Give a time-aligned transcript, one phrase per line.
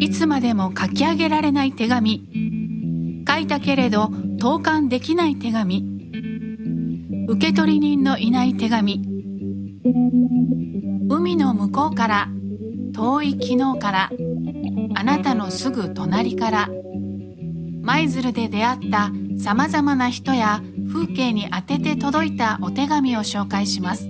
[0.00, 3.24] いつまでも書き上げられない手紙。
[3.28, 5.84] 書いたけれど投函できない手紙。
[7.28, 9.02] 受取人のいない手紙。
[11.08, 12.28] 海の向こうから
[12.92, 14.10] 遠い昨日から
[14.94, 16.68] あなたのすぐ隣から
[17.82, 20.60] 舞鶴で出会ったさまざまな人や
[20.92, 24.09] 風景に当てて届いたお手紙を紹介します。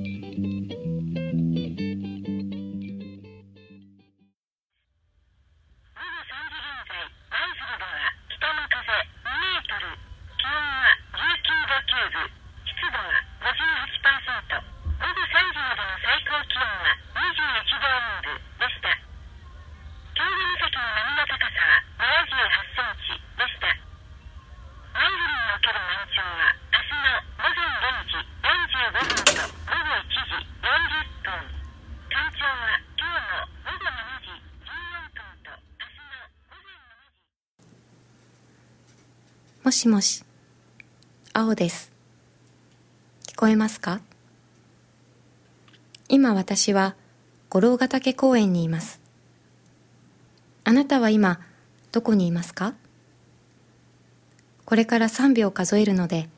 [39.70, 40.24] もしもし、
[41.32, 41.92] 青です。
[43.28, 44.00] 聞こえますか？
[46.08, 46.96] 今私は
[47.50, 49.00] 五郎ヶ岳公園にいます。
[50.64, 51.38] あなたは今
[51.92, 52.74] どこにいますか？
[54.64, 56.28] これから3秒数えるので、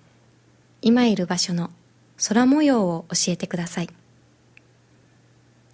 [0.83, 1.71] 今いる場所の
[2.29, 3.89] 空模様を教えてください。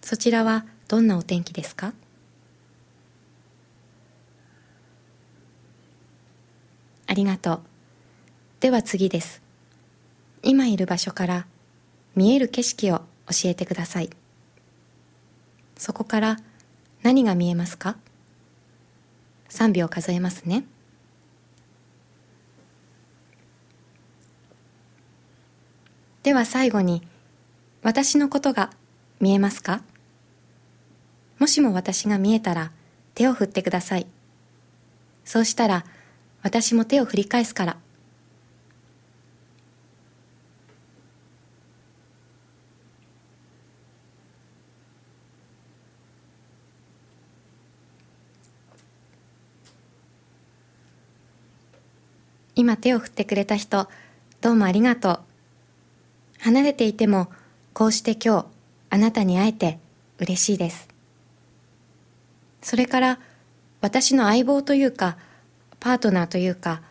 [0.00, 1.92] そちらはどんなお天気ですか？
[7.08, 7.60] ありがとう。
[8.60, 9.42] では次です。
[10.42, 11.46] 今いる場所から
[12.14, 14.10] 見える景色を教えてください。
[15.76, 16.36] そこから
[17.02, 17.96] 何が見えますか
[19.48, 20.64] ?3 秒数えますね。
[26.22, 27.02] では最後に
[27.82, 28.70] 私のことが
[29.18, 29.82] 見えますか？
[31.38, 32.70] もしも私が見えたら
[33.14, 34.06] 手を振ってください。
[35.24, 35.84] そうしたら
[36.42, 37.76] 私も手を振り返すから。
[52.58, 53.88] 今手を振ってくれた人、
[54.40, 55.20] どうもありがとう。
[56.40, 57.30] 離れていても、
[57.72, 58.46] こうして今日、
[58.90, 59.78] あなたに会えて
[60.18, 60.88] 嬉しいです。
[62.60, 63.20] それから、
[63.80, 65.18] 私の相棒というか、
[65.80, 66.82] パートナーというか、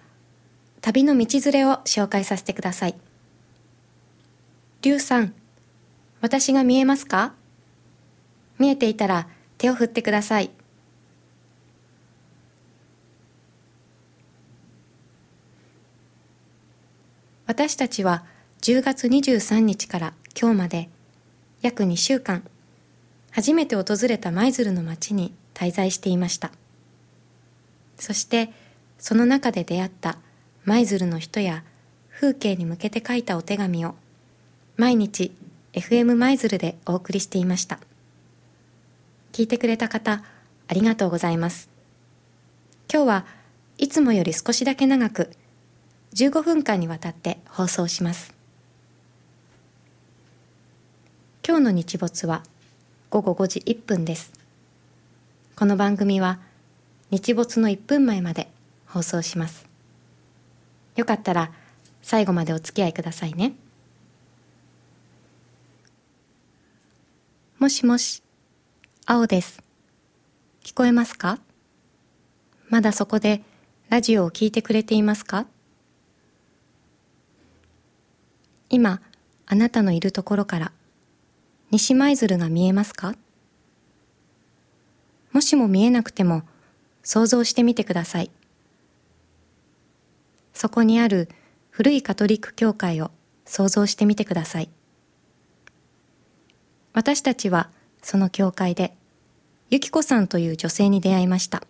[0.81, 2.95] 旅の道連れを紹介させてください。
[4.81, 5.33] リュウさん、
[6.21, 7.33] 私が見えますか？
[8.57, 9.27] 見えていたら
[9.57, 10.51] 手を振ってください。
[17.47, 18.25] 私たちは
[18.61, 20.89] 10月23日から今日まで
[21.61, 22.43] 約2週間
[23.31, 26.51] 初めて訪れた舞鶴の町に滞在していました
[27.97, 28.51] そして
[28.99, 30.17] その中で出会った
[30.65, 31.63] 舞鶴の人や
[32.11, 33.95] 風景に向けて書いたお手紙を
[34.75, 35.31] 毎日
[35.73, 37.79] FM 舞鶴でお送りしていました。
[39.31, 40.23] 聞いてくれた方、
[40.67, 41.69] ありがとうございます。
[42.91, 43.25] 今日は
[43.77, 45.29] いつもより少しだけ長く
[46.15, 48.33] 15分間にわたって放送します。
[51.47, 52.43] 今日の日没は
[53.09, 54.33] 午後5時1分です。
[55.55, 56.39] この番組は
[57.11, 58.49] 日没の1分前まで
[58.87, 59.67] 放送します。
[60.95, 61.51] よかったら
[62.01, 63.53] 最後までお付き合いくださいね。
[67.59, 68.23] もしもし、
[69.05, 69.61] 青です。
[70.63, 71.39] 聞こえますか？
[72.69, 73.41] まだそこで
[73.89, 75.47] ラジオを聞いてくれていますか？
[78.69, 79.01] 今、
[79.45, 80.71] あなたのいるところから
[81.71, 83.15] 西舞鶴が見えますか？
[85.31, 86.43] もしも見えなくても
[87.01, 88.31] 想像してみてください。
[90.57, 91.29] そこにある
[91.69, 93.11] 古いカトリック教会を
[93.45, 94.69] 想像してみてください。
[96.93, 97.69] 私たちは
[98.01, 98.97] その教会で、
[99.69, 101.61] ゆきこさんという女性に出会いました。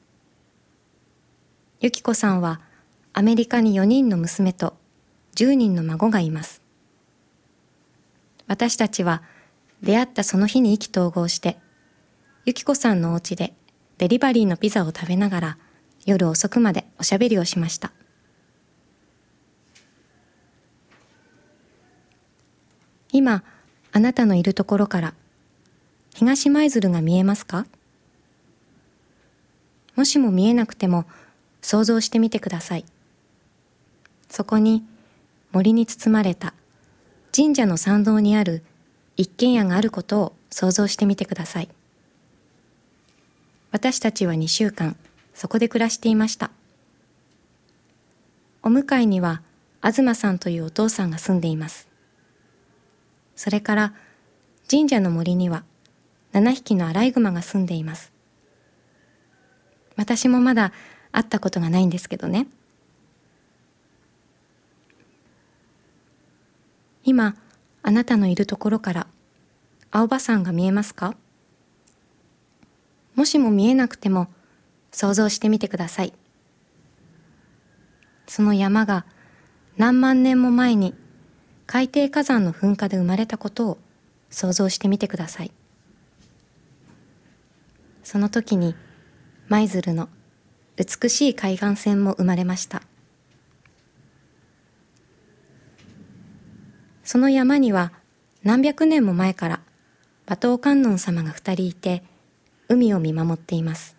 [1.81, 2.62] ゆきこさんは
[3.12, 4.78] アメリカに4人の娘と
[5.36, 6.62] 10人の孫がいます。
[8.48, 9.22] 私たちは
[9.84, 11.60] 出会ったその日に意気投合して、
[12.45, 13.54] ゆきこさんのお家で
[13.98, 15.57] デリバリーのピザを食べながら
[16.06, 17.92] 夜遅くまでおしゃべりをしました。
[23.18, 23.44] 今、
[23.92, 25.14] あなたのいるところから
[26.14, 27.66] 東舞鶴が見えますか？
[29.96, 31.06] もしも見えなくても
[31.62, 32.86] 想像してみてください。
[34.30, 34.84] そこに
[35.52, 36.54] 森に包まれた
[37.36, 38.62] 神社の参道にある
[39.16, 41.70] 一軒家があることを想像してみてください。
[43.72, 44.96] 私たちは2週間
[45.34, 46.52] そこで暮らしていました。
[48.62, 49.42] お向かいには
[49.81, 51.88] 東さんというお父さんが住んでいます。
[53.38, 53.94] それから
[54.69, 55.63] 神社の森には
[56.34, 58.12] 7匹のアライグマが住んでいます。
[59.95, 60.74] 私もまだ
[61.12, 62.48] 会ったことがないんですけどね。
[67.04, 67.36] 今、
[67.84, 69.07] あなたのいるところから
[69.92, 71.16] 青葉山が見えますか？
[73.16, 74.28] もしも見えなくても
[74.92, 76.13] 想像してみてください。
[78.28, 79.06] その山が
[79.78, 80.94] 何万年も前に
[81.68, 83.78] 海底火山の噴火で生まれたことを
[84.30, 85.52] 想像してみてください。
[88.04, 88.74] その時に
[89.50, 90.08] 舞鶴の
[90.78, 92.81] 美しい海岸線も生まれました。
[97.04, 97.92] その山には
[98.44, 99.60] 何百年も前から
[100.25, 102.02] 馬頭観音様が二人いて
[102.70, 103.98] 海を見守っています。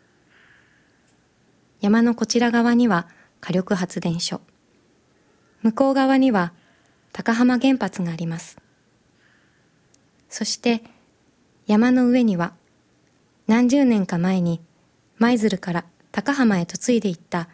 [1.82, 3.08] 山のこちら側には
[3.40, 4.40] 火力発電所。
[5.62, 6.54] 向こう側には
[7.12, 8.58] 高浜原発があります。
[10.28, 10.82] そして
[11.66, 12.52] 山の上には
[13.46, 14.60] 何十年か前に
[15.18, 17.48] 舞鶴から高浜へ嫁いでいった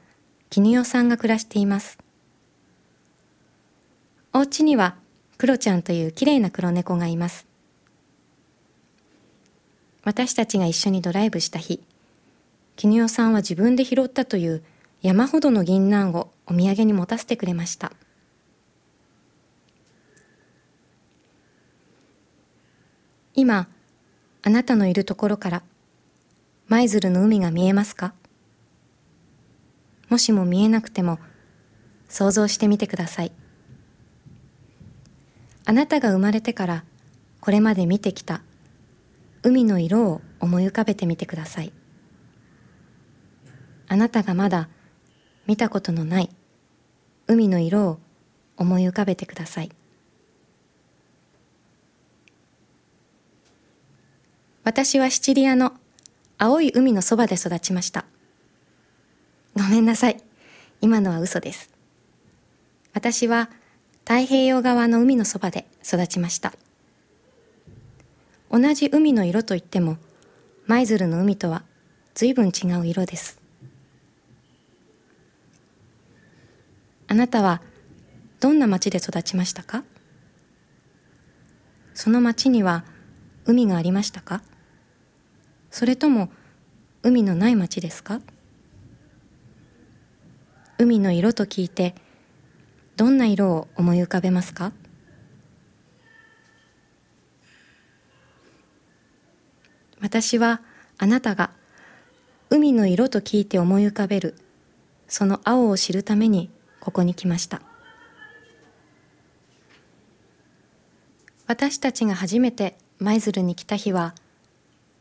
[0.50, 1.98] 絹代さんが暮らしています。
[4.32, 4.96] お家には
[5.38, 7.46] クロちゃんという綺麗な黒猫がいます。
[10.04, 11.80] 私たちが一緒にドライブした日、
[12.76, 14.62] 絹代さんは自分で拾ったという
[15.02, 17.92] 山ほどの銀杏をお土産に持たせてくれました。
[23.36, 23.68] 今、
[24.42, 25.62] あなたのいるところから
[26.68, 28.14] 舞鶴の海が見えますか？
[30.08, 31.18] もしも見えなくても
[32.08, 33.32] 想像してみてください。
[35.66, 36.84] あなたが生まれてから
[37.40, 38.42] これまで見てきた
[39.42, 41.72] 海の色を思い浮かべてみてください。
[43.88, 44.68] あなたがまだ
[45.46, 46.30] 見たことのない
[47.26, 47.98] 海の色を
[48.56, 49.72] 思い浮かべてください。
[54.64, 55.74] 私はシチリアの
[56.38, 58.06] 青い海のそばで育ちました。
[59.54, 60.22] ごめんなさい。
[60.80, 61.70] 今のは嘘です。
[62.94, 63.50] 私は
[64.00, 66.54] 太平洋側の海のそばで育ちました。
[68.50, 69.98] 同じ海の色といっても、
[70.66, 71.62] 舞鶴の海とは
[72.14, 73.38] 随分違う色です。
[77.06, 77.60] あなたは
[78.40, 79.84] どんな町で育ちましたか？
[81.92, 82.84] その町には
[83.44, 84.42] 海がありましたか？
[85.74, 86.30] それとも
[87.02, 88.20] 海のない町ですか？
[90.78, 91.96] 海の色と聞いて
[92.96, 94.70] どんな色を思い浮かべますか？
[100.00, 100.60] 私は
[100.96, 101.50] あなたが
[102.50, 104.36] 海の色と聞いて思い浮かべる
[105.08, 107.60] その青を知るためにここに来ました。
[111.48, 114.14] 私たちが初めて舞鶴に来た日は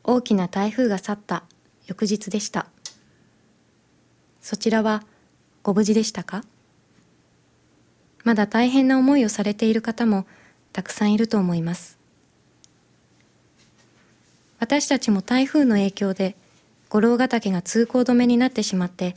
[0.03, 1.43] 大きな台風が去った
[1.87, 2.67] 翌日でした
[4.41, 5.03] そちらは
[5.63, 6.43] ご無事でしたか？
[8.25, 10.25] まだ大変な思いをされている方も
[10.73, 11.97] たくさんいると思います。
[14.59, 16.35] 私たちも台風の影響で
[16.89, 19.15] 五郎ヶ岳が通行止めになってしまって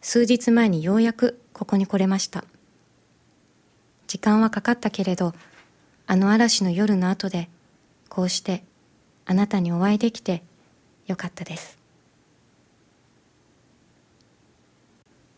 [0.00, 2.44] 数日前にようやくここに来れました。
[4.08, 5.34] 時間はかかったけれど
[6.08, 7.48] あの嵐の夜の後で
[8.08, 8.64] こうして
[9.26, 10.42] あなたにお会いできて
[11.06, 11.78] よかったです。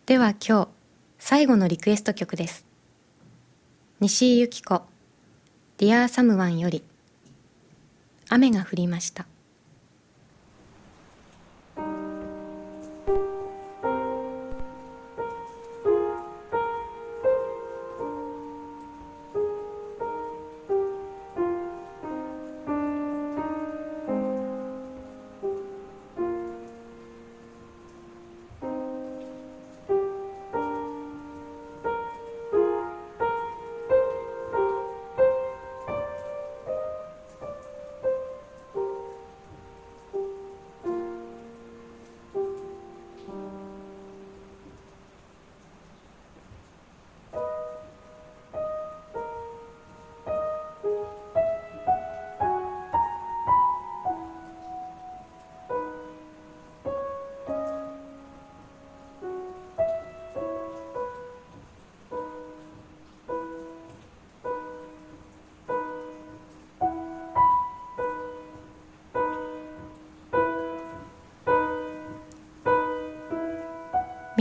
[0.06, 0.68] では今日
[1.18, 2.68] 最後のリクエスト曲です。
[4.00, 4.82] 西井由紀子
[5.78, 6.84] Dear Someone より
[8.28, 9.26] 雨が降りました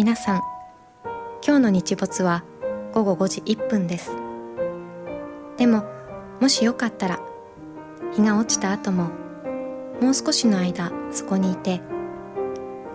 [0.08, 0.42] 皆さん
[1.46, 2.46] 今日の日没は
[2.94, 4.12] 午後5時1分です
[5.58, 5.84] でも
[6.40, 7.20] もしよかったら
[8.14, 9.10] 日が落ちた後も
[10.02, 11.82] もう少しの間そこにいて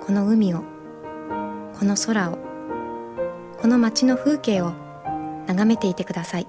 [0.01, 0.63] この海を
[1.79, 2.39] この空を
[3.61, 4.73] この街の風景を
[5.47, 6.47] 眺めていてください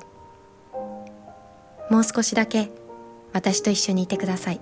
[1.89, 2.71] もう少しだけ
[3.33, 4.61] 私と一緒にいてください。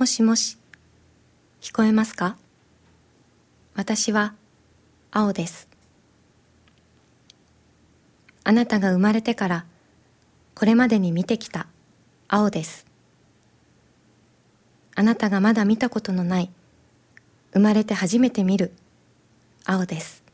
[0.00, 0.56] もしもし、
[1.60, 2.38] 聞こえますか？
[3.74, 4.32] 私は
[5.10, 5.68] 青です。
[8.42, 9.66] あなたが生まれてから
[10.54, 11.66] これまでに見てきた
[12.28, 12.86] 青です。
[14.94, 16.50] あなたがまだ見たことのない
[17.52, 18.72] 生まれて初めて見る
[19.66, 20.24] 青です。